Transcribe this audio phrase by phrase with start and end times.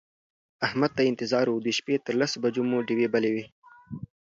[0.67, 3.45] احمد ته انتظار و د شپې تر لسو بجو مو ډېوې بلې وې.